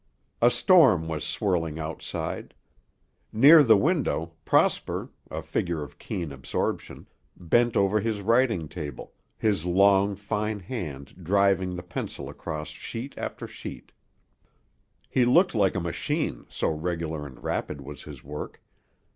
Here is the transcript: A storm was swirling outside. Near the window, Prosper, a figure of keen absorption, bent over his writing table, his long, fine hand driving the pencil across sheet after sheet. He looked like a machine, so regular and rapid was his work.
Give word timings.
A 0.41 0.49
storm 0.49 1.07
was 1.07 1.23
swirling 1.23 1.77
outside. 1.77 2.55
Near 3.31 3.61
the 3.61 3.77
window, 3.77 4.31
Prosper, 4.45 5.11
a 5.29 5.43
figure 5.43 5.83
of 5.83 5.99
keen 5.99 6.31
absorption, 6.31 7.07
bent 7.37 7.77
over 7.77 7.99
his 7.99 8.21
writing 8.21 8.67
table, 8.67 9.13
his 9.37 9.63
long, 9.63 10.15
fine 10.15 10.59
hand 10.59 11.23
driving 11.23 11.75
the 11.75 11.83
pencil 11.83 12.29
across 12.29 12.69
sheet 12.69 13.13
after 13.15 13.45
sheet. 13.45 13.91
He 15.07 15.23
looked 15.23 15.53
like 15.53 15.75
a 15.75 15.79
machine, 15.79 16.47
so 16.49 16.69
regular 16.69 17.27
and 17.27 17.43
rapid 17.43 17.79
was 17.81 18.01
his 18.01 18.23
work. 18.23 18.59